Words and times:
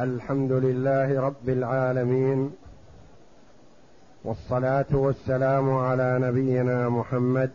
الحمد 0.00 0.52
لله 0.52 1.20
رب 1.20 1.48
العالمين 1.48 2.52
والصلاة 4.24 4.86
والسلام 4.92 5.70
على 5.70 6.18
نبينا 6.18 6.88
محمد 6.88 7.50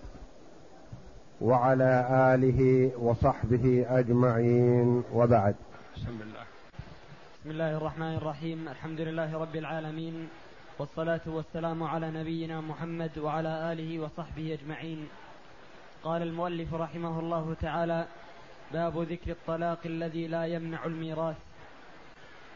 وعلى 1.42 2.08
آله 2.34 2.92
وصحبه 3.00 3.86
أجمعين 3.89 5.04
وبعد. 5.13 5.55
بسم 5.96 6.18
الله 6.21 6.44
بسم 7.39 7.50
الله 7.52 7.78
الرحمن 7.78 8.13
الرحيم. 8.15 8.67
الحمد 8.69 9.01
لله 9.01 9.38
رب 9.38 9.56
العالمين 9.56 10.29
والصلاة 10.79 11.26
والسلام 11.28 11.83
على 11.83 12.12
نبينا 12.12 12.62
محمد 12.62 13.17
وعلى 13.17 13.72
آله 13.74 13.99
وصحبه 13.99 14.58
أجمعين. 14.62 15.08
قال 16.04 16.22
المؤلف 16.22 16.73
رحمه 16.73 17.20
الله 17.20 17.55
تعالى 17.62 18.05
باب 18.73 19.02
ذكر 19.02 19.31
الطلاق 19.31 19.80
الذي 19.85 20.27
لا 20.27 20.45
يمنع 20.45 20.85
الميراث. 20.85 21.47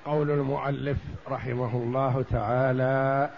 قول 0.06 0.32
المؤلف 0.32 0.98
رحمه 1.30 1.72
الله 1.74 2.26
تعالى 2.32 3.30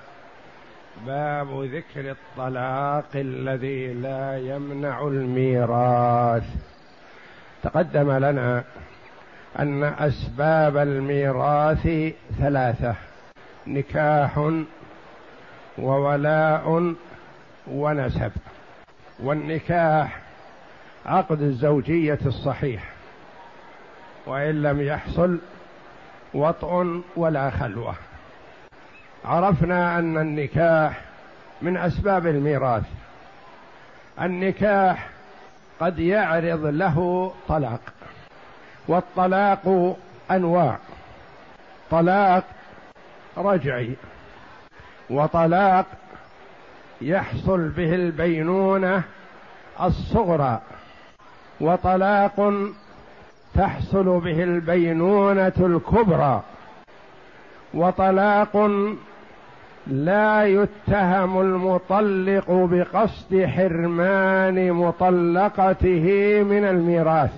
باب 1.07 1.63
ذكر 1.63 2.11
الطلاق 2.11 3.09
الذي 3.15 3.93
لا 3.93 4.37
يمنع 4.39 5.07
الميراث. 5.07 6.43
تقدم 7.63 8.11
لنا 8.11 8.63
أن 9.59 9.83
أسباب 9.83 10.77
الميراث 10.77 12.13
ثلاثة 12.39 12.95
نكاح 13.67 14.51
وولاء 15.77 16.95
ونسب. 17.67 18.31
والنكاح 19.23 20.19
عقد 21.05 21.41
الزوجية 21.41 22.19
الصحيح 22.25 22.89
وإن 24.25 24.61
لم 24.61 24.81
يحصل 24.81 25.39
وطء 26.33 27.01
ولا 27.15 27.49
خلوة. 27.49 27.95
عرفنا 29.25 29.99
أن 29.99 30.17
النكاح 30.17 31.01
من 31.61 31.77
أسباب 31.77 32.27
الميراث. 32.27 32.83
النكاح 34.21 35.09
قد 35.79 35.99
يعرض 35.99 36.65
له 36.65 37.31
طلاق 37.47 37.81
والطلاق 38.87 39.97
أنواع. 40.31 40.77
طلاق 41.91 42.43
رجعي 43.37 43.95
وطلاق 45.09 45.85
يحصل 47.01 47.69
به 47.69 47.95
البينونة 47.95 49.03
الصغرى 49.81 50.61
وطلاق 51.61 52.53
تحصل 53.55 54.19
به 54.19 54.43
البينونة 54.43 55.53
الكبرى. 55.59 56.41
وطلاق 57.73 58.71
لا 59.87 60.45
يتهم 60.45 61.41
المطلق 61.41 62.51
بقصد 62.51 63.45
حرمان 63.45 64.71
مطلقته 64.71 66.05
من 66.49 66.65
الميراث. 66.65 67.33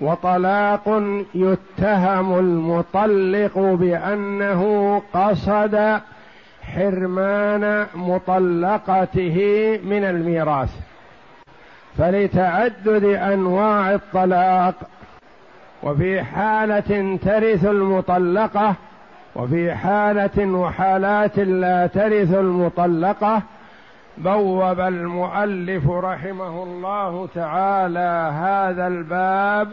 وطلاق 0.00 1.02
يتهم 1.34 2.38
المطلق 2.38 3.58
بأنه 3.58 5.02
قصد 5.14 6.00
حرمان 6.62 7.86
مطلقته 7.94 9.38
من 9.84 10.04
الميراث. 10.04 10.91
فلتعدد 11.98 13.04
أنواع 13.04 13.94
الطلاق 13.94 14.74
وفي 15.82 16.22
حالة 16.22 17.18
ترث 17.24 17.64
المطلقة 17.64 18.74
وفي 19.34 19.74
حالة 19.74 20.44
وحالات 20.46 21.38
لا 21.38 21.86
ترث 21.86 22.34
المطلقة 22.34 23.42
بوب 24.18 24.80
المؤلف 24.80 25.90
رحمه 25.90 26.62
الله 26.62 27.28
تعالى 27.34 28.32
هذا 28.34 28.86
الباب 28.86 29.72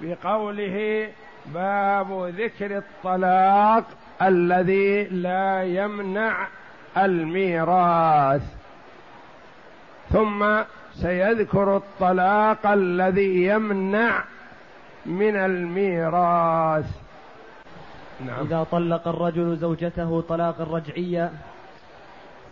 بقوله 0.00 1.08
باب 1.54 2.32
ذكر 2.38 2.76
الطلاق 2.76 3.84
الذي 4.22 5.04
لا 5.04 5.62
يمنع 5.62 6.36
الميراث. 6.96 8.42
ثم 10.12 10.44
سيذكر 11.00 11.76
الطلاق 11.76 12.66
الذي 12.66 13.44
يمنع 13.46 14.24
من 15.06 15.36
الميراث 15.36 16.86
نعم. 18.26 18.46
إذا 18.46 18.66
طلق 18.70 19.08
الرجل 19.08 19.56
زوجته 19.56 20.20
طلاقا 20.28 20.64
رجعيا 20.64 21.32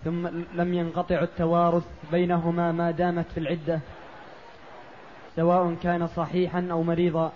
ثم 0.05 0.27
لم 0.55 0.75
ينقطع 0.75 1.15
التوارث 1.23 1.85
بينهما 2.13 2.73
ما 2.73 2.91
دامت 2.91 3.27
في 3.35 3.41
العدة 3.41 3.81
سواء 5.37 5.77
كان 5.83 6.07
صحيحا 6.07 6.69
أو 6.71 6.83
مريضا 6.83 7.33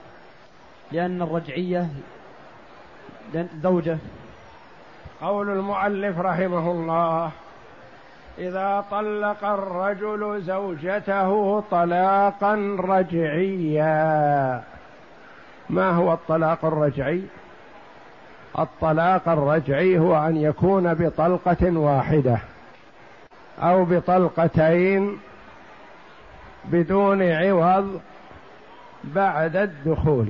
لأن 0.92 1.22
الرجعية 1.22 1.88
زوجة 3.62 3.98
قول 5.20 5.50
المؤلف 5.50 6.18
رحمه 6.18 6.70
الله 6.70 7.30
إذا 8.38 8.84
طلق 8.90 9.44
الرجل 9.44 10.42
زوجته 10.42 11.60
طلاقا 11.70 12.76
رجعيا. 12.80 14.62
ما 15.70 15.90
هو 15.90 16.12
الطلاق 16.12 16.64
الرجعي؟ 16.64 17.22
الطلاق 18.58 19.28
الرجعي 19.28 19.98
هو 19.98 20.26
أن 20.26 20.36
يكون 20.36 20.94
بطلقة 20.94 21.78
واحدة 21.78 22.38
أو 23.62 23.84
بطلقتين 23.84 25.18
بدون 26.64 27.22
عوض 27.22 28.00
بعد 29.04 29.56
الدخول. 29.56 30.28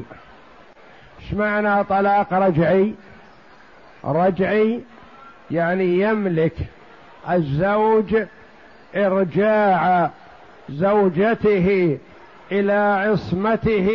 إيش 1.20 1.34
معنى 1.34 1.84
طلاق 1.84 2.32
رجعي؟ 2.32 2.94
رجعي 4.04 4.80
يعني 5.50 6.00
يملك 6.00 6.56
الزوج 7.30 8.16
إرجاع 8.96 10.10
زوجته 10.68 11.98
إلى 12.52 12.72
عصمته 12.72 13.88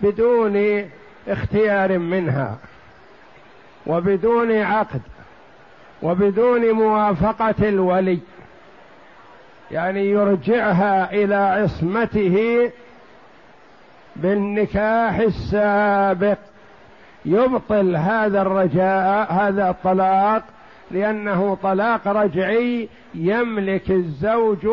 بدون 0.00 0.84
اختيار 1.28 1.98
منها 1.98 2.58
وبدون 3.86 4.52
عقد 4.52 5.00
وبدون 6.02 6.72
موافقة 6.72 7.68
الولي 7.68 8.18
يعني 9.70 10.10
يرجعها 10.10 11.12
إلى 11.12 11.34
عصمته 11.34 12.70
بالنكاح 14.16 15.14
السابق 15.18 16.38
يبطل 17.24 17.96
هذا 17.96 18.42
الرجاء 18.42 19.32
هذا 19.32 19.70
الطلاق 19.70 20.42
لأنه 20.90 21.58
طلاق 21.62 22.08
رجعي 22.08 22.88
يملك 23.14 23.90
الزوج 23.90 24.66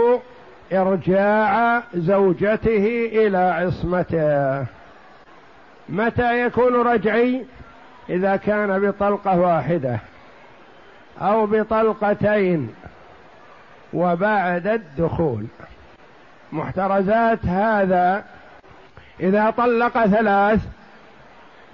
إرجاع 0.73 1.83
زوجته 1.93 3.09
إلى 3.13 3.37
عصمته. 3.37 4.65
متى 5.89 6.41
يكون 6.41 6.75
رجعي؟ 6.75 7.45
إذا 8.09 8.35
كان 8.35 8.79
بطلقة 8.79 9.39
واحدة 9.39 9.99
أو 11.21 11.45
بطلقتين 11.45 12.73
وبعد 13.93 14.67
الدخول. 14.67 15.45
محترزات 16.51 17.45
هذا 17.45 18.23
إذا 19.19 19.49
طلق 19.49 20.05
ثلاث 20.05 20.59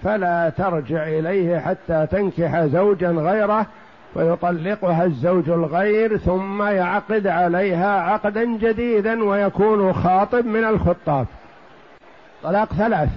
فلا 0.03 0.51
ترجع 0.57 1.07
إليه 1.07 1.59
حتى 1.59 2.07
تنكح 2.11 2.65
زوجا 2.65 3.09
غيره 3.09 3.65
فيطلقها 4.13 5.03
الزوج 5.03 5.49
الغير 5.49 6.17
ثم 6.17 6.63
يعقد 6.63 7.27
عليها 7.27 8.01
عقدا 8.01 8.43
جديدا 8.43 9.23
ويكون 9.23 9.93
خاطب 9.93 10.45
من 10.45 10.63
الخطاب. 10.63 11.27
طلاق 12.43 12.73
ثلاث 12.73 13.09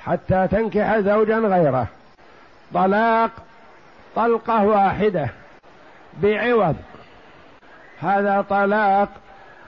حتى 0.00 0.48
تنكح 0.50 0.98
زوجا 0.98 1.38
غيره. 1.38 1.86
طلاق 2.74 3.30
طلقة 4.16 4.66
واحدة 4.66 5.28
بعوض. 6.22 6.76
هذا 8.00 8.44
طلاق 8.50 9.08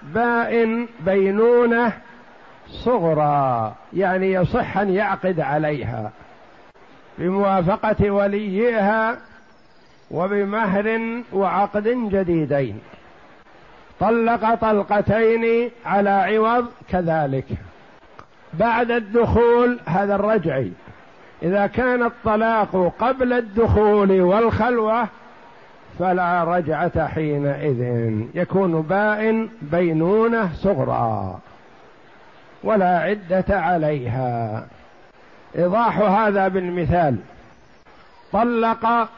بائن 0.02 0.88
بينونة 1.00 1.92
صغرى 2.68 3.74
يعني 3.92 4.32
يصح 4.32 4.78
أن 4.78 4.94
يعقد 4.94 5.40
عليها. 5.40 6.10
بموافقة 7.18 8.10
وليها 8.10 9.18
وبمهر 10.12 11.00
وعقد 11.32 11.88
جديدين. 11.88 12.80
طلق 14.00 14.54
طلقتين 14.54 15.70
على 15.86 16.10
عوض 16.10 16.66
كذلك. 16.88 17.44
بعد 18.54 18.90
الدخول 18.90 19.78
هذا 19.86 20.14
الرجعي 20.14 20.72
إذا 21.42 21.66
كان 21.66 22.02
الطلاق 22.02 22.92
قبل 22.98 23.32
الدخول 23.32 24.20
والخلوة 24.20 25.08
فلا 25.98 26.44
رجعة 26.44 27.06
حينئذ. 27.06 28.12
يكون 28.34 28.82
بائن 28.82 29.48
بينونة 29.62 30.50
صغرى. 30.54 31.38
ولا 32.64 32.98
عدة 32.98 33.44
عليها. 33.60 34.66
إيضاح 35.58 35.98
هذا 35.98 36.48
بالمثال. 36.48 37.16
طلق 38.32 39.08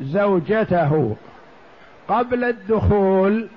زوجته 0.00 1.16
قبل 2.08 2.44
الدخول 2.44 3.48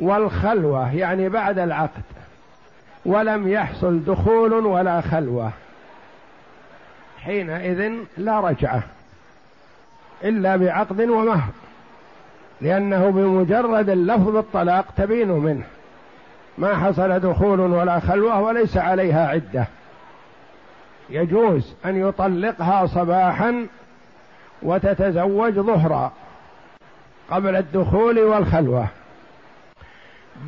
والخلوة 0.00 0.94
يعني 0.94 1.28
بعد 1.28 1.58
العقد. 1.58 2.02
ولم 3.06 3.48
يحصل 3.48 4.04
دخول 4.04 4.52
ولا 4.52 5.00
خلوة. 5.00 5.50
حينئذ 7.18 7.92
لا 8.16 8.40
رجعة 8.40 8.82
إلا 10.24 10.56
بعقد 10.56 11.00
ومهر 11.00 11.50
لأنه 12.60 13.10
بمجرد 13.10 13.90
اللفظ 13.90 14.36
الطلاق 14.36 14.84
تبين 14.96 15.28
منه. 15.28 15.64
ما 16.58 16.76
حصل 16.76 17.20
دخول 17.20 17.60
ولا 17.60 18.00
خلوة 18.00 18.40
وليس 18.40 18.76
عليها 18.76 19.28
عدة. 19.28 19.66
يجوز 21.10 21.74
أن 21.84 22.08
يطلقها 22.08 22.86
صباحا 22.86 23.66
وتتزوج 24.62 25.52
ظهرا 25.52 26.12
قبل 27.30 27.56
الدخول 27.56 28.18
والخلوة. 28.18 28.86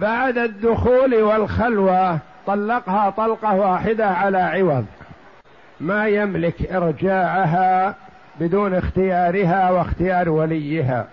بعد 0.00 0.38
الدخول 0.38 1.14
والخلوة 1.14 2.18
طلقها 2.46 3.10
طلقة 3.10 3.54
واحدة 3.54 4.06
على 4.06 4.38
عوض. 4.38 4.86
ما 5.80 6.08
يملك 6.08 6.72
إرجاعها 6.72 7.94
بدون 8.40 8.74
اختيارها 8.74 9.70
واختيار 9.70 10.28
وليها. 10.28 11.06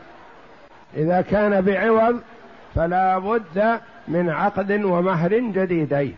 إذا 0.95 1.21
كان 1.21 1.61
بعوض 1.61 2.21
فلا 2.75 3.17
بد 3.17 3.79
من 4.07 4.29
عقد 4.29 4.71
ومهر 4.83 5.33
جديدين. 5.33 6.15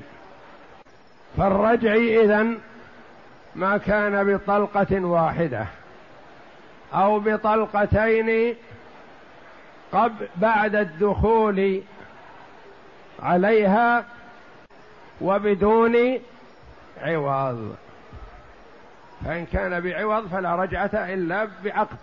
فالرجع 1.37 1.93
إذن 1.93 2.57
ما 3.55 3.77
كان 3.77 4.33
بطلقة 4.33 5.05
واحدة. 5.05 5.65
أو 6.93 7.19
بطلقتين 7.19 8.55
قبل 9.91 10.27
بعد 10.35 10.75
الدخول 10.75 11.81
عليها 13.23 14.05
وبدون 15.21 16.19
عوض. 17.01 17.75
فإن 19.25 19.45
كان 19.45 19.81
بعوض 19.81 20.27
فلا 20.27 20.55
رجعة 20.55 20.91
إلا 20.93 21.47
بعقد. 21.63 21.97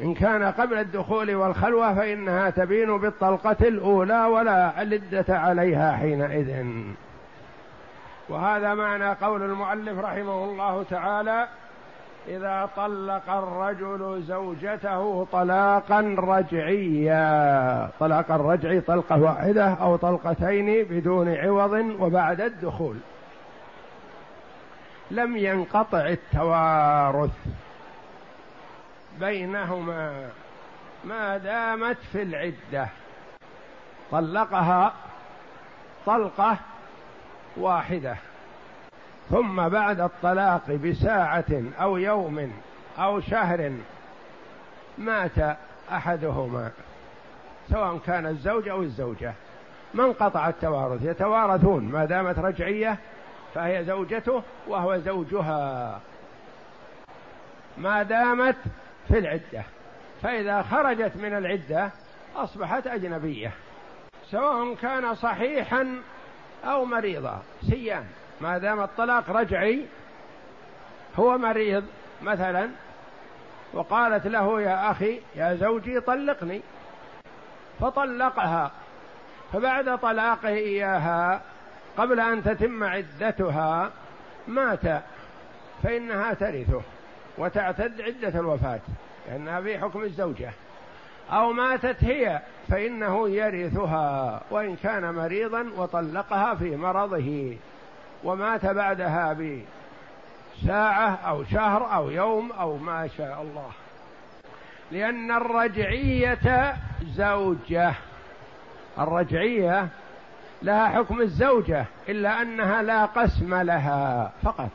إن 0.00 0.14
كان 0.14 0.52
قبل 0.52 0.78
الدخول 0.78 1.34
والخلوة 1.34 1.94
فإنها 1.94 2.50
تبين 2.50 2.98
بالطلقة 2.98 3.56
الأولى 3.60 4.24
ولا 4.24 4.84
لدة 4.84 5.38
عليها 5.38 5.96
حينئذ. 5.96 6.66
وهذا 8.28 8.74
معنى 8.74 9.08
قول 9.08 9.42
المؤلف 9.42 9.98
رحمه 9.98 10.44
الله 10.44 10.84
تعالى 10.90 11.48
إذا 12.26 12.68
طلق 12.76 13.30
الرجل 13.30 14.22
زوجته 14.22 15.24
طلاقا 15.32 16.16
رجعيا. 16.18 17.90
طلاقا 18.00 18.36
رجعي 18.36 18.80
طلقة 18.80 19.20
واحدة 19.20 19.68
أو 19.74 19.96
طلقتين 19.96 20.84
بدون 20.84 21.34
عوض 21.34 21.72
وبعد 22.00 22.40
الدخول. 22.40 22.96
لم 25.10 25.36
ينقطع 25.36 26.06
التوارث 26.06 27.30
بينهما 29.20 30.28
ما 31.04 31.36
دامت 31.36 31.96
في 32.12 32.22
العدة. 32.22 32.88
طلقها 34.10 34.92
طلقة 36.06 36.56
واحدة. 37.56 38.16
ثم 39.30 39.68
بعد 39.68 40.00
الطلاق 40.00 40.70
بساعة 40.70 41.62
أو 41.80 41.96
يوم 41.96 42.52
أو 42.98 43.20
شهر 43.20 43.72
مات 44.98 45.56
أحدهما 45.92 46.70
سواء 47.70 47.98
كان 48.06 48.26
الزوج 48.26 48.68
أو 48.68 48.82
الزوجة. 48.82 49.32
ما 49.94 50.04
انقطع 50.04 50.48
التوارث 50.48 51.04
يتوارثون. 51.04 51.84
ما 51.84 52.04
دامت 52.04 52.38
رجعية 52.38 52.98
فهي 53.54 53.84
زوجته 53.84 54.42
وهو 54.68 54.98
زوجها. 54.98 56.00
ما 57.78 58.02
دامت 58.02 58.56
في 59.08 59.18
العدة 59.18 59.62
فإذا 60.22 60.62
خرجت 60.62 61.16
من 61.16 61.32
العدة 61.36 61.90
أصبحت 62.36 62.86
أجنبية 62.86 63.52
سواء 64.30 64.74
كان 64.74 65.14
صحيحا 65.14 66.02
أو 66.64 66.84
مريضا. 66.84 67.42
سيان. 67.70 68.04
ما 68.40 68.58
دام 68.58 68.80
الطلاق 68.80 69.30
رجعي 69.30 69.86
هو 71.16 71.38
مريض 71.38 71.84
مثلا 72.22 72.70
وقالت 73.72 74.26
له 74.26 74.60
يا 74.60 74.90
أخي 74.90 75.20
يا 75.36 75.54
زوجي 75.54 76.00
طلقني. 76.00 76.60
فطلقها. 77.80 78.70
فبعد 79.52 79.98
طلاقه 79.98 80.48
إياها 80.48 81.40
قبل 81.98 82.20
أن 82.20 82.44
تتم 82.44 82.84
عدتها 82.84 83.90
مات. 84.48 85.02
فإنها 85.82 86.34
ترثه 86.34 86.82
وتعتد 87.38 88.00
عدة 88.00 88.40
الوفاة 88.40 88.80
لأنها 89.28 89.60
في 89.60 89.78
حكم 89.78 90.02
الزوجة. 90.02 90.50
أو 91.30 91.52
ماتت 91.52 92.04
هي 92.04 92.40
فإنه 92.68 93.28
يرثها 93.28 94.40
وإن 94.50 94.76
كان 94.76 95.14
مريضا 95.14 95.70
وطلقها 95.76 96.54
في 96.54 96.76
مرضه. 96.76 97.56
ومات 98.24 98.66
بعدها 98.66 99.36
بساعة 100.62 101.18
أو 101.26 101.44
شهر 101.44 101.94
أو 101.94 102.10
يوم 102.10 102.52
أو 102.52 102.76
ما 102.76 103.08
شاء 103.18 103.42
الله. 103.42 103.70
لأن 104.90 105.30
الرجعية 105.30 106.76
زوجة. 107.14 107.94
الرجعية 108.98 109.88
لها 110.62 110.88
حكم 110.88 111.20
الزوجة 111.20 111.84
إلا 112.08 112.42
أنها 112.42 112.82
لا 112.82 113.04
قسم 113.04 113.54
لها 113.54 114.32
فقط. 114.42 114.70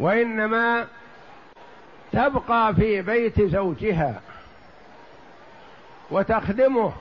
وإنما 0.00 0.86
تبقى 2.12 2.74
في 2.74 3.02
بيت 3.02 3.42
زوجها. 3.42 4.20
وتخدمه 6.10 6.92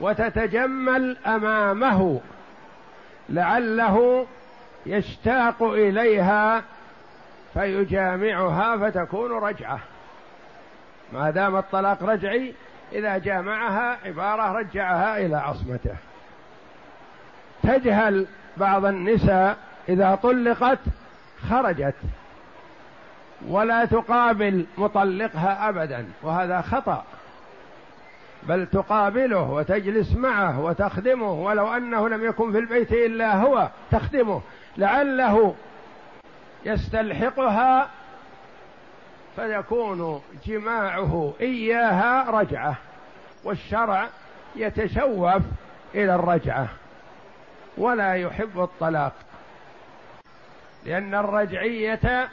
وتتجمل 0.00 1.16
أمامه. 1.26 2.20
لعله 3.28 4.26
يشتاق 4.86 5.62
إليها 5.62 6.62
فيجامعها 7.54 8.76
فتكون 8.76 9.32
رجعة. 9.32 9.78
ما 11.12 11.30
دام 11.30 11.56
الطلاق 11.56 12.02
رجعي 12.02 12.54
إذا 12.92 13.18
جامعها 13.18 13.98
عبارة 14.04 14.52
رجعها 14.52 15.18
إلى 15.18 15.36
عصمته. 15.36 15.96
تجهل 17.62 18.26
بعض 18.56 18.84
النساء 18.84 19.56
إذا 19.88 20.18
طلقت 20.22 20.78
خرجت 21.50 21.94
ولا 23.48 23.84
تقابل 23.84 24.66
مطلقها 24.78 25.68
ابدا 25.68 26.06
وهذا 26.22 26.60
خطأ. 26.60 27.04
بل 28.42 28.66
تقابله 28.66 29.50
وتجلس 29.50 30.12
معه 30.16 30.60
وتخدمه 30.60 31.32
ولو 31.32 31.72
أنه 31.72 32.08
لم 32.08 32.24
يكن 32.24 32.52
في 32.52 32.58
البيت 32.58 32.92
إلا 32.92 33.36
هو 33.36 33.68
تخدمه. 33.90 34.40
لعله 34.76 35.54
يستلحقها 36.64 37.88
فيكون 39.36 40.22
جماعة 40.46 41.34
إياها 41.40 42.30
رجعة 42.30 42.76
والشرع 43.44 44.08
يتشوف 44.56 45.42
إلى 45.94 46.14
الرجعة 46.14 46.68
ولا 47.78 48.14
يحب 48.14 48.60
الطلاق 48.60 49.12
لأن 50.86 51.14
الرجعية 51.14 52.28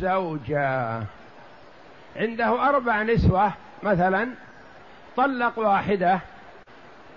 زوجا 0.00 1.04
عنده 2.16 2.68
أربع 2.68 3.02
نسوة 3.02 3.52
مثلا 3.82 4.28
طلق 5.16 5.58
واحدة 5.58 6.20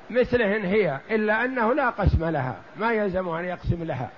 مثلهن 0.09 0.65
هي 0.65 0.99
إلا 1.11 1.45
أنه 1.45 1.73
لا 1.73 1.89
قسم 1.89 2.25
لها 2.25 2.55
ما 2.77 2.93
يلزم 2.93 3.29
أن 3.29 3.45
يقسم 3.45 3.83
لها. 3.83 4.09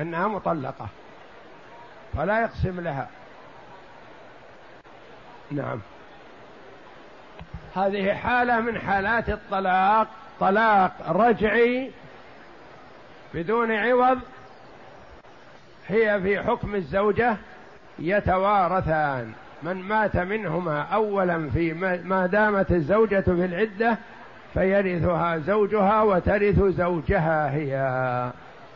أنها 0.00 0.28
مطلقة. 0.28 0.88
فلا 2.16 2.40
يقسم 2.40 2.80
لها. 2.80 3.08
نعم. 5.50 5.80
هذه 7.76 8.14
حالة 8.14 8.60
من 8.60 8.78
حالات 8.78 9.28
الطلاق 9.28 10.08
طلاق 10.40 10.92
رجعي 11.08 11.90
بدون 13.34 13.72
عوض 13.72 14.18
هي 15.88 16.20
في 16.20 16.42
حكم 16.42 16.74
الزوجة 16.74 17.36
يتوارثان. 17.98 19.32
من 19.62 19.76
مات 19.76 20.16
منهما 20.16 20.82
أولا 20.82 21.50
في 21.50 21.72
ما 22.04 22.26
دامت 22.26 22.70
الزوجة 22.70 23.20
في 23.20 23.44
العدة 23.44 23.98
فيرثها 24.54 25.38
زوجها 25.38 26.02
وترث 26.02 26.62
زوجها 26.62 27.50
هي. 27.50 27.72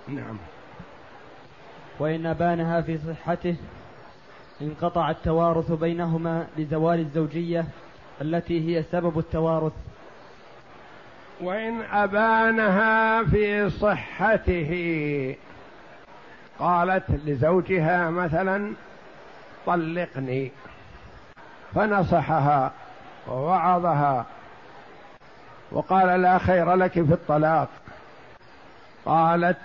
نعم. 0.08 0.36
وإن 1.98 2.26
أبانها 2.26 2.80
في 2.80 2.98
صحته 2.98 3.56
انقطع 4.62 5.10
التوارث 5.10 5.72
بينهما 5.72 6.46
لزوال 6.56 6.98
الزوجية 6.98 7.64
التي 8.20 8.76
هي 8.78 8.82
سبب 8.82 9.18
التوارث. 9.18 9.72
وإن 11.40 11.82
أبانها 11.92 13.24
في 13.24 13.70
صحته 13.70 15.36
قالت 16.58 17.04
لزوجها 17.10 18.10
مثلا 18.10 18.72
طلقني. 19.66 20.52
فنصحها 21.74 22.72
ووعظها 23.28 24.26
وقال 25.72 26.22
لا 26.22 26.38
خير 26.38 26.74
لك 26.74 26.92
في 26.92 27.12
الطلاق. 27.12 27.68
قالت 29.06 29.58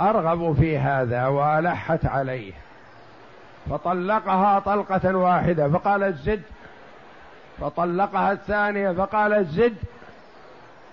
أرغب 0.00 0.56
في 0.60 0.78
هذا 0.78 1.26
وألحت 1.26 2.06
عليه. 2.06 2.52
فطلقها 3.70 4.58
طلقة 4.58 5.16
واحدة 5.16 5.68
فقالت 5.68 6.16
زد 6.16 6.42
فطلقها 7.60 8.32
الثانية 8.32 8.92
فقالت 8.92 9.48
زد 9.48 9.76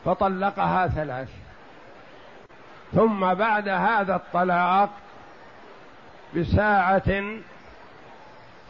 فطلقها 0.05 0.87
ثلاث. 0.87 1.29
ثم 2.93 3.33
بعد 3.33 3.69
هذا 3.69 4.15
الطلاق 4.15 4.89
بساعة 6.35 7.23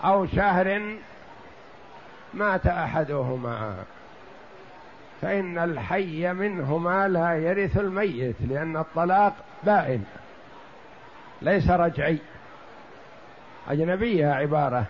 أو 0.04 0.26
شهر 0.28 0.96
مات 2.34 2.68
أحدهما. 2.68 3.76
فإن 5.22 5.58
الحي 5.58 6.34
منهما 6.34 7.08
لا 7.08 7.34
يرث 7.34 7.78
الميت 7.78 8.36
لأن 8.50 8.78
الطلاق 8.78 9.34
بائن. 9.64 10.06
ليس 11.44 11.70
رجعي. 11.70 12.18
أجنبية 13.70 14.28
عبارة. 14.28 14.86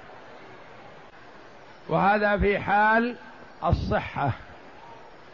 وهذا 1.89 2.38
في 2.38 2.60
حال 2.60 3.15
الصحة. 3.65 4.31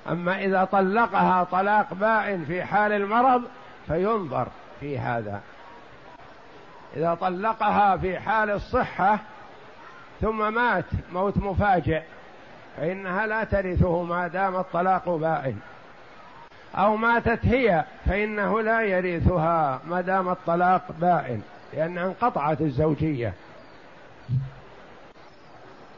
أما 0.10 0.40
إذا 0.40 0.64
طلقها 0.64 1.44
طلاق 1.44 1.94
بائن 1.94 2.46
في 2.46 2.64
حال 2.64 2.92
المرض 2.92 3.44
فينظر 3.88 4.48
في 4.80 5.00
هذا. 5.00 5.42
إذا 6.96 7.14
طلقها 7.14 7.98
في 7.98 8.20
حال 8.20 8.50
الصحة 8.50 9.20
ثم 10.22 10.54
مات 10.54 10.86
موت 11.12 11.38
مفاجئ 11.38 12.02
فإنها 12.78 13.28
لا 13.28 13.44
ترثه 13.44 14.04
ما 14.04 14.28
دام 14.28 14.56
الطلاق 14.56 15.10
بائن. 15.10 15.60
أو 16.76 16.96
ماتت 16.96 17.40
هي 17.44 17.84
فإنه 18.06 18.62
لا 18.62 18.82
يرثها 18.82 19.82
ما 19.88 20.02
دام 20.02 20.30
الطلاق 20.30 20.82
بائن 21.02 21.42
لأنها 21.74 22.06
انقطعت 22.06 22.62
الزوجية. 22.62 23.34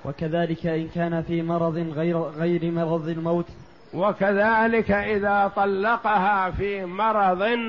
وكذلك 0.06 0.66
إن 0.66 0.88
كان 0.96 1.24
في 1.24 1.42
مرض 1.42 1.78
غير 1.78 2.18
غير 2.18 2.72
مرض 2.72 3.08
الموت. 3.08 3.48
وكذلك 3.94 4.92
إذا 4.92 5.52
طلقها 5.56 6.52
في 6.52 6.86
مرض 6.86 7.60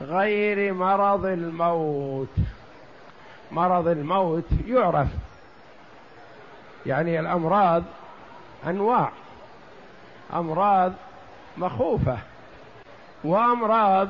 غير 0.00 0.74
مرض 0.74 1.24
الموت. 1.24 2.34
مرض 3.52 3.88
الموت 3.88 4.44
يعرف 4.66 5.08
يعني 6.86 7.20
الأمراض 7.20 7.82
أنواع. 8.66 9.10
أمراض 10.34 10.92
مخوفة. 11.58 12.18
وأمراض 13.24 14.08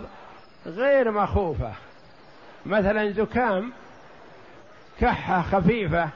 غير 0.66 1.10
مخوفة. 1.10 1.72
مثلا 2.66 3.10
زكام 3.10 3.72
كحة 5.00 5.42
خفيفة 5.42 6.08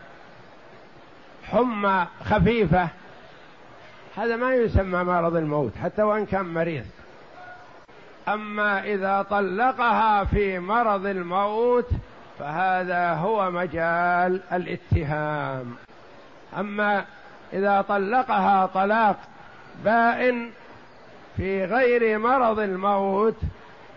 حمى 1.44 2.06
خفيفة. 2.24 2.88
هذا 4.16 4.36
ما 4.36 4.54
يسمى 4.54 5.04
مرض 5.04 5.36
الموت 5.36 5.72
حتى 5.82 6.02
وإن 6.02 6.26
كان 6.26 6.44
مريض. 6.44 6.86
أما 8.28 8.84
إذا 8.84 9.22
طلقها 9.22 10.24
في 10.24 10.58
مرض 10.58 11.06
الموت 11.06 11.88
فهذا 12.38 13.12
هو 13.12 13.50
مجال 13.50 14.40
الاتهام. 14.52 15.74
أما 16.58 17.04
إذا 17.52 17.80
طلقها 17.80 18.66
طلاق 18.66 19.16
بائن 19.84 20.50
في 21.36 21.64
غير 21.64 22.18
مرض 22.18 22.58
الموت 22.58 23.36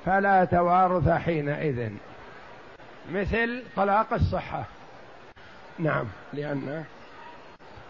فلا 0.06 0.46
توارث 0.46 1.10
حينئذ. 1.10 1.90
مثل 3.12 3.64
طلاق 3.76 4.14
الصحة. 4.14 4.64
نعم 5.80 6.06
لأن 6.34 6.84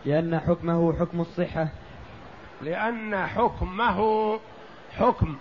لأن 0.05 0.39
حكمه 0.39 0.99
حكم 0.99 1.21
الصحة. 1.21 1.67
لأن 2.61 3.27
حكمه 3.27 4.39
حكم 4.97 5.35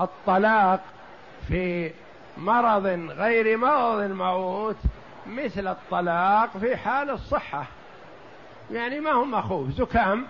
الطلاق 0.00 0.80
في 1.48 1.90
مرض 2.38 2.86
غير 3.10 3.56
مرض 3.56 4.00
الموت 4.00 4.76
مثل 5.26 5.68
الطلاق 5.68 6.56
في 6.58 6.76
حال 6.76 7.10
الصحة. 7.10 7.64
يعني 8.70 9.00
ما 9.00 9.12
هو 9.12 9.24
مخوف 9.24 9.70
زكام 9.70 10.26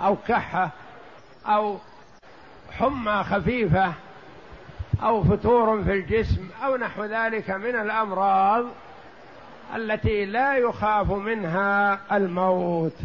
أو 0.00 0.16
كحة 0.28 0.70
أو 1.46 1.78
حمى 2.78 3.24
خفيفة 3.24 3.92
أو 5.02 5.24
فتور 5.24 5.84
في 5.84 5.92
الجسم 5.92 6.48
أو 6.64 6.76
نحو 6.76 7.04
ذلك 7.04 7.50
من 7.50 7.76
الأمراض 7.76 8.64
التي 9.76 10.24
لا 10.24 10.56
يخاف 10.56 11.10
منها 11.10 11.98
الموت. 12.12 12.96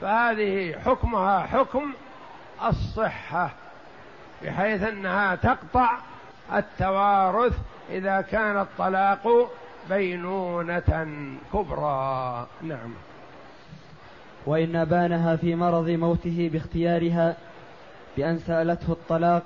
فهذه 0.00 0.78
حكمها 0.84 1.40
حكم 1.40 1.92
الصحة 2.68 3.50
بحيث 4.42 4.82
أنها 4.82 5.34
تقطع 5.34 5.90
التوارث 6.54 7.58
إذا 7.90 8.20
كان 8.20 8.60
الطلاق 8.60 9.50
بينونة 9.88 11.06
كبرى. 11.52 12.46
نعم. 12.62 12.94
وإن 14.46 14.76
أبانها 14.76 15.36
في 15.36 15.54
مرض 15.54 15.88
موته 15.88 16.50
باختيارها 16.52 17.36
بأن 18.16 18.38
سألته 18.38 18.92
الطلاق 18.92 19.42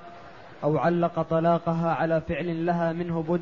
أو 0.64 0.78
علق 0.78 1.22
طلاقها 1.22 1.94
على 1.94 2.20
فعل 2.28 2.66
لها 2.66 2.92
منه 2.92 3.24
بد 3.28 3.40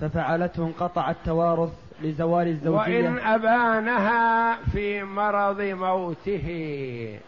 ففعلته 0.00 0.66
انقطع 0.66 1.10
التوارث 1.10 1.70
لزوال 2.02 2.48
الزوجية. 2.48 3.08
وإن 3.08 3.18
أبانها 3.18 4.56
في 4.72 5.02
مرض 5.02 5.60
موته 5.60 7.18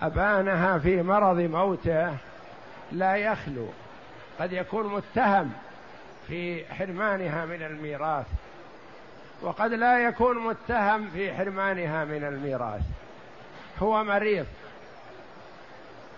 أبانها 0.00 0.78
في 0.78 1.02
مرض 1.02 1.40
موته 1.40 2.16
لا 2.92 3.16
يخلو 3.16 3.66
قد 4.40 4.52
يكون 4.52 4.86
متهم 4.94 5.50
في 6.28 6.64
حرمانها 6.74 7.46
من 7.46 7.62
الميراث 7.62 8.26
وقد 9.42 9.72
لا 9.72 9.98
يكون 9.98 10.38
متهم 10.38 11.10
في 11.10 11.34
حرمانها 11.34 12.04
من 12.04 12.24
الميراث. 12.24 12.82
هو 13.78 14.04
مريض. 14.04 14.46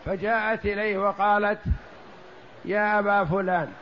فجاءت 0.07 0.67
إليه 0.67 0.99
وقالت 0.99 1.59
يا 2.65 2.99
أبا 2.99 3.25
فلان 3.25 3.73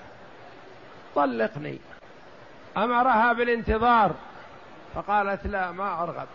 طلقني. 1.14 1.78
أمرها 2.76 3.32
بالانتظار 3.32 4.14
فقالت 4.94 5.46
لا 5.46 5.72
ما 5.72 6.02
أرغب 6.02 6.26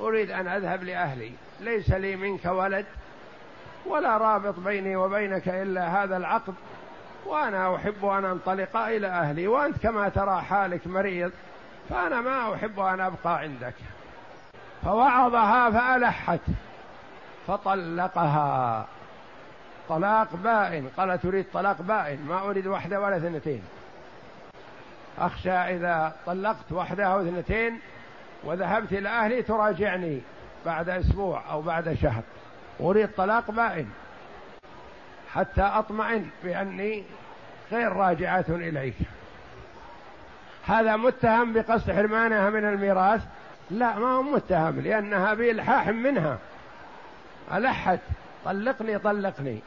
أريد 0.00 0.30
أن 0.30 0.48
أذهب 0.48 0.84
لأهلي 0.84 1.32
ليس 1.60 1.90
لي 1.90 2.16
منك 2.16 2.44
ولد 2.44 2.86
ولا 3.86 4.16
رابط 4.16 4.58
بيني 4.58 4.96
وبينك 4.96 5.48
إلا 5.48 6.02
هذا 6.02 6.16
العقد 6.16 6.54
وأنا 7.26 7.76
أحب 7.76 8.04
أن 8.04 8.24
أنطلق 8.24 8.76
إلى 8.76 9.06
أهلي 9.06 9.46
وأنت 9.46 9.76
كما 9.82 10.08
ترى 10.08 10.42
حالك 10.42 10.86
مريض 10.86 11.32
فأنا 11.90 12.20
ما 12.20 12.54
أحب 12.54 12.80
أن 12.80 13.00
أبقى 13.00 13.38
عندك. 13.38 13.74
فوعظها 14.84 15.70
فألحت 15.70 16.40
فطلقها. 17.46 18.86
طلاق 19.88 20.36
بائن. 20.36 20.88
قالت 20.96 21.22
تريد 21.22 21.46
طلاق 21.52 21.82
بائن. 21.82 22.26
ما 22.28 22.50
أريد 22.50 22.66
واحدة 22.66 23.00
ولا 23.00 23.16
اثنتين. 23.16 23.62
أخشى 25.18 25.52
إذا 25.52 26.16
طلقت 26.26 26.72
واحدة 26.72 27.04
أو 27.04 27.20
اثنتين 27.20 27.80
وذهبت 28.44 28.92
إلى 28.92 29.08
أهلي 29.08 29.42
تراجعني 29.42 30.20
بعد 30.66 30.88
أسبوع 30.88 31.42
أو 31.50 31.62
بعد 31.62 31.94
شهر. 31.94 32.22
أريد 32.80 33.08
طلاق 33.16 33.50
بائن. 33.50 33.90
حتى 35.32 35.62
أطمئن 35.62 36.26
بأني 36.44 37.04
غير 37.72 37.92
راجعة 37.92 38.44
إليك. 38.48 38.94
هذا 40.66 40.96
متهم 40.96 41.52
بقصد 41.52 41.92
حرمانها 41.92 42.50
من 42.50 42.64
الميراث؟ 42.64 43.20
لا 43.70 43.98
ما 43.98 44.06
هو 44.06 44.22
متهم 44.22 44.80
لأنها 44.80 45.34
بإلحاح 45.34 45.88
منها. 45.88 46.38
ألحت 47.52 48.00
طلقني 48.44 48.98
طلقني. 48.98 49.60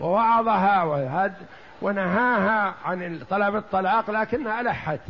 ووعظها 0.00 0.82
وهد 0.82 1.34
ونهاها 1.82 2.74
عن 2.84 3.20
طلب 3.30 3.56
الطلاق 3.56 4.10
لكنها 4.10 4.60
ألحت. 4.60 5.00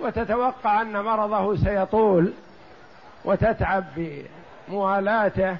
وتتوقع 0.00 0.82
أن 0.82 1.04
مرضه 1.04 1.56
سيطول 1.56 2.32
وتتعب 3.24 3.84
بموالاته 3.96 5.56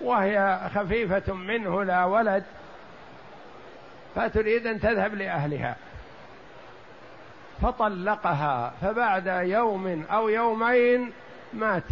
وهي 0.00 0.60
خفيفة 0.74 1.34
منه 1.34 1.84
لا 1.84 2.04
ولد 2.04 2.44
فتريد 4.14 4.66
أن 4.66 4.80
تذهب 4.80 5.14
لأهلها. 5.14 5.76
فطلقها 7.62 8.72
فبعد 8.82 9.26
يوم 9.26 10.04
أو 10.10 10.28
يومين 10.28 11.12
مات. 11.52 11.82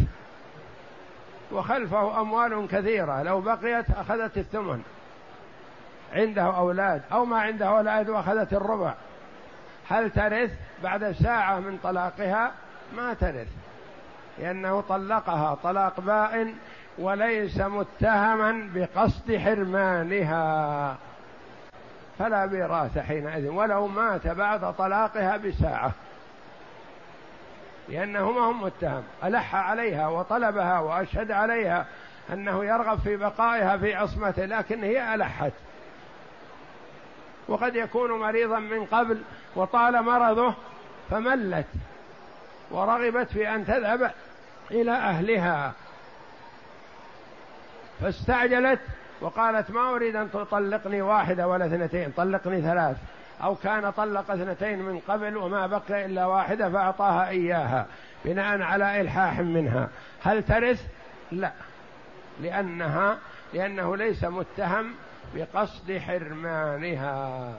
وخلفه 1.51 2.21
أموال 2.21 2.67
كثيرة. 2.67 3.23
لو 3.23 3.41
بقيت 3.41 3.85
أخذت 3.89 4.37
الثمن 4.37 4.81
عنده 6.13 6.57
أولاد 6.57 7.01
أو 7.11 7.25
ما 7.25 7.41
عنده 7.41 7.65
أولاد 7.65 8.09
وأخذت 8.09 8.53
الربع. 8.53 8.93
هل 9.89 10.11
ترث؟ 10.11 10.51
بعد 10.83 11.11
ساعة 11.11 11.59
من 11.59 11.77
طلاقها 11.83 12.51
ما 12.95 13.13
ترث 13.13 13.47
لأنه 14.39 14.81
طلقها 14.81 15.55
طلاق 15.63 15.99
بائن 15.99 16.53
وليس 16.97 17.57
متهما 17.57 18.69
بقصد 18.73 19.37
حرمانها. 19.37 20.95
فلا 22.19 22.45
ميراث 22.45 22.97
حينئذ 22.97 23.47
ولو 23.47 23.87
مات 23.87 24.27
بعد 24.27 24.73
طلاقها 24.73 25.37
بساعة. 25.37 25.91
لأنه 27.89 28.31
ما 28.31 28.41
هو 28.41 28.53
متهم. 28.53 29.03
ألح 29.23 29.55
عليها 29.55 30.07
وطلبها 30.07 30.79
وأشهد 30.79 31.31
عليها 31.31 31.85
أنه 32.33 32.65
يرغب 32.65 32.99
في 32.99 33.17
بقائها 33.17 33.77
في 33.77 33.95
عصمته 33.95 34.45
لكن 34.45 34.83
هي 34.83 35.15
ألحت. 35.15 35.51
وقد 37.47 37.75
يكون 37.75 38.11
مريضا 38.11 38.59
من 38.59 38.85
قبل 38.85 39.21
وطال 39.55 40.01
مرضه 40.01 40.53
فملت 41.09 41.67
ورغبت 42.71 43.31
في 43.31 43.49
أن 43.55 43.65
تذهب 43.65 44.11
إلى 44.71 44.91
أهلها. 44.91 45.73
فاستعجلت 48.01 48.79
وقالت 49.21 49.71
ما 49.71 49.89
أريد 49.95 50.15
أن 50.15 50.31
تطلقني 50.31 51.01
واحدة 51.01 51.47
ولا 51.47 51.65
اثنتين 51.65 52.11
طلقني 52.17 52.61
ثلاث. 52.61 52.97
أو 53.43 53.55
كان 53.55 53.89
طلق 53.89 54.31
اثنتين 54.31 54.79
من 54.79 54.99
قبل 55.07 55.37
وما 55.37 55.67
بقي 55.67 56.05
إلا 56.05 56.25
واحدة 56.25 56.69
فأعطاها 56.69 57.29
إياها 57.29 57.85
بناء 58.25 58.61
على 58.61 59.01
إلحاح 59.01 59.39
منها 59.39 59.89
هل 60.23 60.43
ترث؟ 60.43 60.87
لا 61.31 61.51
لأنها 62.41 63.17
لأنه 63.53 63.97
ليس 63.97 64.23
متهم 64.23 64.93
بقصد 65.35 65.97
حرمانها. 65.97 67.53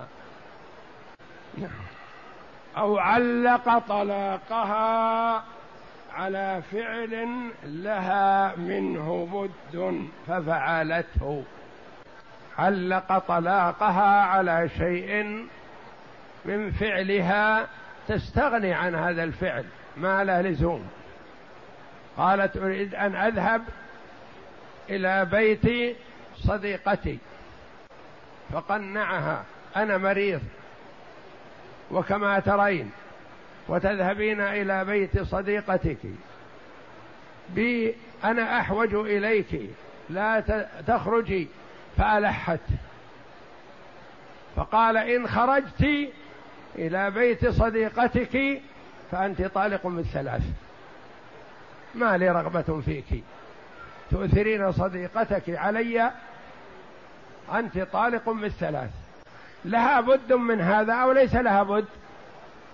أو 2.77 2.99
علق 2.99 3.79
طلاقها 3.79 5.45
على 6.15 6.63
فعل 6.73 7.29
لها 7.65 8.57
منه 8.57 9.29
بد 9.33 10.09
ففعلته 10.27 11.45
علق 12.59 13.19
طلاقها 13.19 14.23
على 14.23 14.69
شيء 14.79 15.47
من 16.45 16.71
فعلها 16.71 17.69
تستغني 18.09 18.73
عن 18.73 18.95
هذا 18.95 19.25
الفعل 19.25 19.65
ما 19.97 20.25
له 20.25 20.41
لزوم. 20.41 20.89
قالت 22.17 22.57
أريد 22.57 22.95
أن 22.95 23.17
أذهب 23.17 23.63
إلى 24.91 25.25
بيت 25.25 25.97
صديقتي 26.37 27.19
فقنعها 28.53 29.45
أنا 29.77 29.99
مريض 29.99 30.41
وكما 31.91 32.41
ترين 32.41 32.91
وتذهبين 33.69 34.41
إلى 34.41 34.85
بيت 34.85 35.23
صديقتك. 35.23 35.99
بي 37.49 37.95
أنا 38.25 38.61
أحوج 38.61 38.95
إليك 38.95 39.71
لا 40.11 40.41
تخرجي 40.87 41.49
فألحت. 41.97 42.61
فقال 44.57 44.97
إن 44.97 45.29
خرجت 45.29 46.11
إلى 46.79 47.11
بيت 47.11 47.49
صديقتك 47.49 48.63
فأنت 49.11 49.43
طالق 49.43 49.87
بالثلاث 49.87 50.43
ما 51.95 52.17
لي 52.17 52.31
رغبة 52.31 52.81
فيك. 52.81 53.25
تؤثرين 54.11 54.73
صديقتك 54.73 55.51
علي 55.51 56.11
أنت 57.55 57.79
طالق 57.79 58.31
بالثلاث 58.31 58.91
لها 59.65 60.01
بد 60.01 60.33
من 60.33 60.61
هذا 60.61 60.93
أو 60.93 61.13
ليس 61.13 61.35
لها 61.35 61.63
بد؟ 61.63 61.85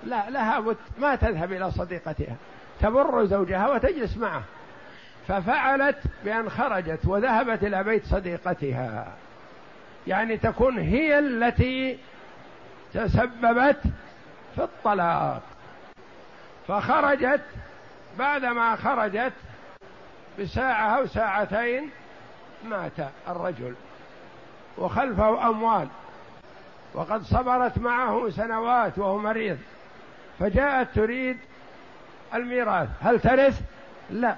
لا 0.05 0.31
لها 0.31 0.61
بد. 0.61 0.77
ما 0.99 1.15
تذهب 1.15 1.53
إلى 1.53 1.71
صديقتها. 1.71 2.37
تبر 2.81 3.25
زوجها 3.25 3.69
وتجلس 3.69 4.17
معه. 4.17 4.43
ففعلت 5.29 5.99
بأن 6.25 6.51
خرجت 6.51 7.01
وذهبت 7.05 7.65
إلى 7.65 7.85
بيت 7.85 8.07
صديقتها. 8.07 9.13
يعني 10.07 10.37
تكون 10.37 10.79
هي 10.79 11.19
التي 11.19 11.99
تسببت 12.97 13.81
في 14.55 14.63
الطلاق. 14.63 15.43
فخرجت 16.69 17.43
بعدما 18.19 18.77
خرجت 18.77 19.33
بساعة 20.41 20.99
أو 20.99 21.07
ساعتين 21.07 21.91
مات 22.65 22.93
الرجل 23.29 23.75
وخلفه 24.79 25.49
أموال. 25.49 25.89
وقد 26.95 27.23
صبرت 27.23 27.79
معه 27.79 28.31
سنوات 28.31 28.99
وهو 28.99 29.19
مريض. 29.19 29.59
فجاءت 30.39 30.89
تريد 30.95 31.39
الميراث. 32.35 32.89
هل 33.01 33.21
ترث؟ 33.21 33.61
لا. 34.11 34.37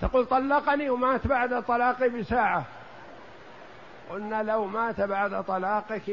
تقول 0.00 0.26
طلقني 0.26 0.90
ومات 0.90 1.26
بعد 1.26 1.62
طلاقي 1.62 2.08
بساعة. 2.08 2.64
قلنا 4.10 4.42
لو 4.42 4.64
مات 4.64 5.00
بعد 5.00 5.44
طلاقك 5.44 6.10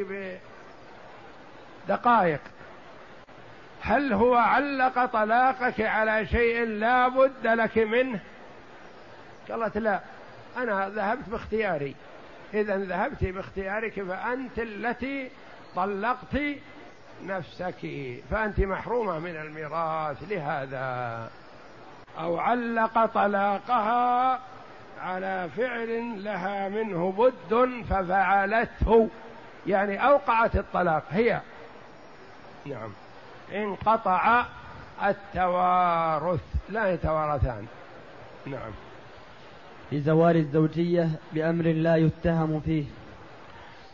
بدقائق 1.86 2.40
هل 3.82 4.14
هو 4.14 4.36
علق 4.36 5.06
طلاقك 5.06 5.82
على 5.82 6.26
شيء 6.28 6.66
لا 6.66 7.08
بد 7.08 7.48
لك 7.48 7.78
منه؟ 7.78 8.20
قالت 9.50 9.78
لا 9.78 10.00
أنا 10.58 10.90
ذهبت 10.90 11.30
باختياري. 11.30 11.96
إذا 12.54 12.78
ذهبت 12.78 13.24
باختيارك 13.24 14.04
فأنت 14.04 14.60
التي 14.60 15.30
طلقت 15.76 16.38
نفسك 17.24 17.88
فأنت 18.32 18.60
محرومة 18.60 19.20
من 19.20 19.36
الميراث. 19.36 20.18
لهذا 20.30 21.30
أو 22.20 22.38
علق 22.38 23.06
طلاقها 23.06 24.40
على 25.02 25.50
فعل 25.58 26.24
لها 26.24 26.70
منه 26.70 27.12
بد 27.18 27.84
ففعلته 27.90 29.10
يعني 29.68 30.08
أوقعت 30.08 30.56
الطلاق. 30.56 31.04
هي 31.12 31.42
نعم. 32.66 32.90
انقطع 33.54 34.46
التوارث 35.04 36.40
لا 36.70 36.94
يتوارثان. 36.94 37.66
نعم. 38.46 38.72
لزوال 39.92 40.38
الزوجية 40.38 41.10
بأمر 41.34 41.66
لا 41.66 41.96
يتهم 41.96 42.60
فيه. 42.60 42.86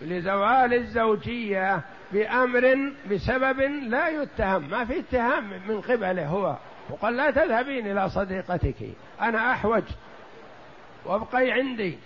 لزوال 0.02 0.74
الزوجية 0.74 1.82
بأمر 2.12 2.92
بسبب 3.12 3.60
لا 3.62 4.10
يتهم. 4.10 4.70
ما 4.70 4.86
في 4.86 5.00
اتهام 5.00 5.50
من 5.68 5.82
قبله 5.82 6.28
هو. 6.28 6.56
وقال 6.90 7.18
لا 7.18 7.32
تذهبين 7.32 7.92
إلى 7.92 8.10
صديقتك. 8.10 8.76
أنا 9.22 9.52
أحوج. 9.52 9.84
وابقي 11.06 11.52
عندي. 11.52 11.98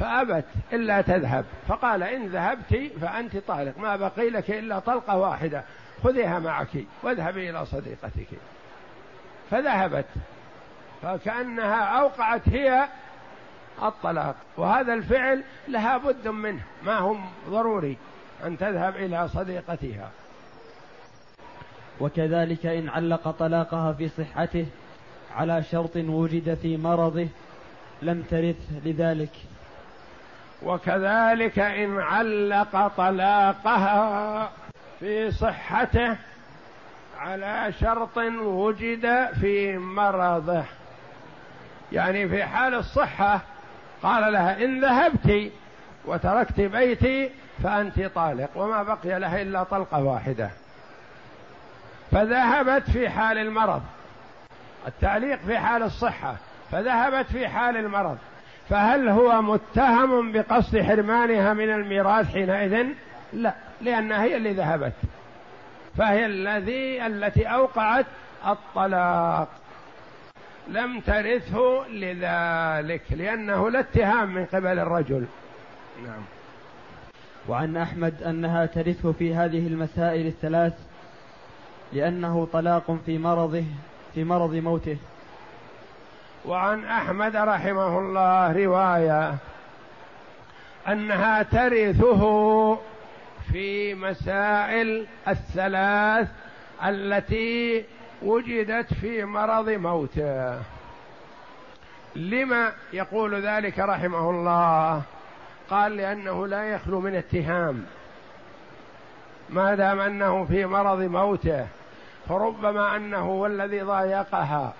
فأبت 0.00 0.44
إلا 0.72 1.00
تذهب. 1.00 1.44
فقال 1.68 2.02
إن 2.02 2.26
ذهبت 2.26 2.90
فأنت 3.00 3.36
طالق. 3.36 3.78
ما 3.78 3.96
بقي 3.96 4.30
لك 4.30 4.50
إلا 4.50 4.78
طلقة 4.78 5.16
واحدة. 5.16 5.64
خذيها 6.04 6.38
معك 6.38 6.84
واذهبي 7.02 7.50
إلى 7.50 7.66
صديقتك. 7.66 8.28
فذهبت. 9.50 10.06
فكأنها 11.02 12.00
أوقعت 12.00 12.48
هي 12.48 12.88
الطلاق. 13.82 14.36
وهذا 14.56 14.94
الفعل 14.94 15.42
لها 15.68 15.98
بد 15.98 16.28
منه. 16.28 16.62
ما 16.82 16.98
هو 16.98 17.16
ضروري 17.48 17.96
أن 18.44 18.58
تذهب 18.58 18.96
إلى 18.96 19.28
صديقتها. 19.28 20.10
وكذلك 22.00 22.66
إن 22.66 22.88
علق 22.88 23.30
طلاقها 23.30 23.92
في 23.92 24.08
صحته 24.08 24.66
على 25.36 25.62
شرط 25.62 25.96
وجد 25.96 26.54
في 26.54 26.76
مرضه 26.76 27.28
لم 28.02 28.22
ترث 28.22 28.56
لذلك. 28.84 29.32
وكذلك 30.62 31.58
إن 31.58 32.00
علق 32.00 32.86
طلاقها 32.96 34.50
في 35.00 35.30
صحته 35.30 36.16
على 37.20 37.72
شرط 37.80 38.16
وجد 38.42 39.28
في 39.40 39.78
مرضه. 39.78 40.64
يعني 41.92 42.28
في 42.28 42.44
حال 42.44 42.74
الصحة 42.74 43.40
قال 44.02 44.32
لها 44.32 44.64
إن 44.64 44.80
ذهبت 44.80 45.52
وتركت 46.04 46.60
بيتي 46.60 47.30
فأنت 47.62 48.00
طالق 48.00 48.50
وما 48.54 48.82
بقي 48.82 49.18
لها 49.20 49.42
إلا 49.42 49.62
طلقة 49.62 50.02
واحدة. 50.02 50.50
فذهبت 52.10 52.90
في 52.90 53.08
حال 53.08 53.38
المرض. 53.38 53.82
التعليق 54.86 55.38
في 55.46 55.58
حال 55.58 55.82
الصحة. 55.82 56.36
فذهبت 56.70 57.26
في 57.26 57.48
حال 57.48 57.76
المرض. 57.76 58.18
فهل 58.70 59.08
هو 59.08 59.42
متهم 59.42 60.32
بقصد 60.32 60.78
حرمانها 60.78 61.54
من 61.54 61.70
الميراث 61.70 62.32
حينئذ؟ 62.32 62.86
لا 63.32 63.54
لأنها 63.80 64.22
هي 64.22 64.36
اللي 64.36 64.52
ذهبت. 64.52 64.92
فهي 65.96 66.26
الذي 66.26 67.06
التي 67.06 67.46
أوقعت 67.46 68.06
الطلاق. 68.46 69.48
لم 70.68 71.00
ترثه 71.00 71.88
لذلك 71.88 73.02
لأنه 73.10 73.70
لا 73.70 73.80
اتهام 73.80 74.34
من 74.34 74.44
قبل 74.46 74.78
الرجل. 74.78 75.26
نعم. 76.06 76.22
وعن 77.48 77.76
أحمد 77.76 78.22
أنها 78.22 78.66
ترثه 78.66 79.12
في 79.12 79.34
هذه 79.34 79.66
المسائل 79.66 80.26
الثلاث 80.26 80.72
لأنه 81.92 82.48
طلاق 82.52 82.98
في 83.06 83.18
مرضه 83.18 83.64
في 84.14 84.24
مرض 84.24 84.54
موته. 84.54 84.96
وعن 86.44 86.84
أحمد 86.84 87.36
رحمه 87.36 87.98
الله 87.98 88.64
رواية 88.64 89.34
أنها 90.88 91.42
ترثه 91.42 92.78
في 93.52 93.94
مسائل 93.94 95.06
الثلاث 95.28 96.28
التي 96.84 97.84
وجدت 98.22 98.94
في 98.94 99.24
مرض 99.24 99.68
موته. 99.68 100.58
لما 102.16 102.72
يقول 102.92 103.46
ذلك 103.46 103.78
رحمه 103.78 104.30
الله؟ 104.30 105.02
قال 105.70 105.96
لأنه 105.96 106.46
لا 106.46 106.64
يخلو 106.64 107.00
من 107.00 107.14
اتهام. 107.14 107.84
ما 109.50 109.74
دام 109.74 110.00
أنه 110.00 110.44
في 110.44 110.66
مرض 110.66 111.00
موته 111.00 111.66
فربما 112.28 112.96
أنه 112.96 113.18
هو 113.18 113.46
الذي 113.46 113.80
ضايقها. 113.80 114.72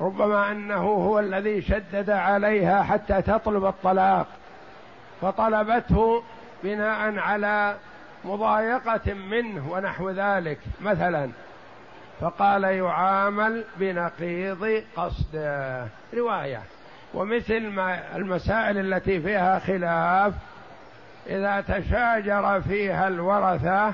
ربما 0.00 0.52
أنه 0.52 0.82
هو 0.82 1.18
الذي 1.18 1.62
شدد 1.62 2.10
عليها 2.10 2.82
حتى 2.82 3.22
تطلب 3.22 3.64
الطلاق 3.64 4.26
فطلبته 5.22 6.22
بناء 6.64 7.18
على 7.18 7.76
مضايقة 8.24 9.14
منه 9.14 9.72
ونحو 9.72 10.10
ذلك 10.10 10.58
مثلا 10.80 11.30
فقال 12.20 12.64
يعامل 12.64 13.64
بنقيض 13.76 14.84
قصده 14.96 15.86
رواية 16.14 16.62
ومثل 17.14 17.66
ما 17.66 18.16
المسائل 18.16 18.78
التي 18.78 19.20
فيها 19.20 19.58
خلاف 19.58 20.34
إذا 21.26 21.60
تشاجر 21.60 22.60
فيها 22.60 23.08
الورثة 23.08 23.92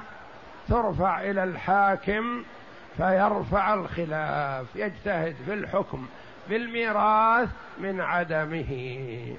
ترفع 0.68 1.20
إلى 1.20 1.44
الحاكم 1.44 2.42
فيرفع 2.96 3.74
الخلاف 3.74 4.66
يجتهد 4.74 5.36
في 5.46 5.54
الحكم 5.54 6.06
بالميراث 6.48 7.48
من 7.78 8.00
عدمه. 8.00 9.36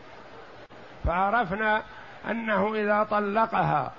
فعرفنا 1.04 1.84
أنه 2.30 2.76
إذا 2.76 3.04
طلقها 3.04 3.92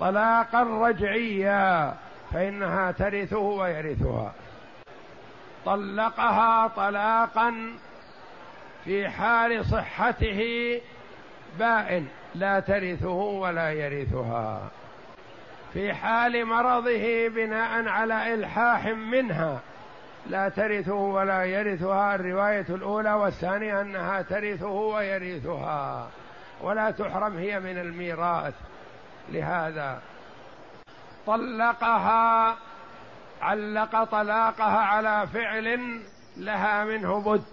طلاقا 0.00 0.62
رجعيا 0.62 1.94
فإنها 2.32 2.92
ترثه 2.92 3.38
ويرثها. 3.38 4.32
طلقها 5.64 6.68
طلاقا 6.68 7.54
في 8.84 9.08
حال 9.08 9.64
صحته 9.64 10.80
بائن 11.58 12.06
لا 12.34 12.60
ترثه 12.60 13.08
ولا 13.14 13.72
يرثها. 13.72 14.70
في 15.72 15.94
حال 15.94 16.46
مرضه 16.46 17.28
بناء 17.28 17.88
على 17.88 18.34
إلحاح 18.34 18.86
منها. 18.86 19.60
لا 20.26 20.48
ترثه 20.48 20.94
ولا 20.94 21.44
يرثها. 21.44 22.14
الرواية 22.14 22.66
الأولى 22.68 23.12
والثانية 23.12 23.80
أنها 23.80 24.22
ترثه 24.22 24.70
ويرثها. 24.70 26.10
ولا 26.60 26.90
تحرم 26.90 27.36
هي 27.36 27.60
من 27.60 27.78
الميراث. 27.78 28.54
لهذا 29.28 30.00
طلقها 31.26 32.56
علق 33.42 34.04
طلاقها 34.04 34.78
على 34.78 35.26
فعل 35.34 36.00
لها 36.36 36.84
منه 36.84 37.20
بد 37.20 37.44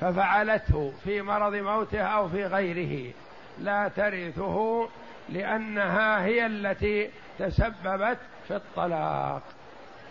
ففعلته 0.00 0.92
في 1.04 1.22
مرض 1.22 1.54
موته 1.54 2.00
أو 2.00 2.28
في 2.28 2.44
غيره. 2.46 3.12
لا 3.58 3.88
ترثه 3.88 4.88
لأنها 5.28 6.24
هي 6.24 6.46
التي 6.46 7.10
تسببت 7.38 8.18
في 8.48 8.56
الطلاق. 8.56 9.42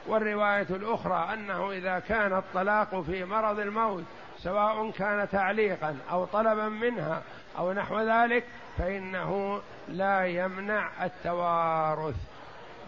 والرواية 0.08 0.68
الأخرى 0.70 1.34
أنه 1.34 1.72
إذا 1.72 2.00
كان 2.00 2.34
الطلاق 2.34 3.02
في 3.02 3.26
مرض 3.26 3.60
الموت 3.60 4.04
سواء 4.38 4.92
كان 4.92 5.30
تعليقا 5.30 5.98
أو 6.12 6.26
طلبا 6.26 6.70
منها 6.70 7.22
أو 7.58 7.74
نحو 7.74 8.00
ذلك 8.00 8.44
فإنه 8.78 9.62
لا 9.90 10.26
يمنع 10.26 10.90
التوارث. 11.06 12.16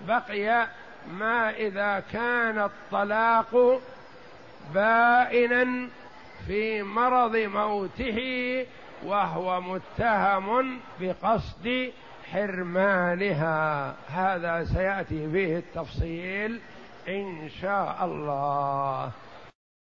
بقي 0.07 0.67
ما 1.11 1.49
إذا 1.49 2.03
كان 2.13 2.59
الطلاق 2.59 3.81
بائنا 4.73 5.89
في 6.47 6.83
مرض 6.83 7.35
موته 7.35 8.65
وهو 9.03 9.61
متهم 9.61 10.79
بقصد 10.99 11.91
حرمانها 12.31 13.93
هذا 14.09 14.65
سيأتي 14.65 15.31
فيه 15.31 15.57
التفصيل 15.57 16.59
إن 17.07 17.49
شاء 17.61 17.97
الله. 18.05 19.11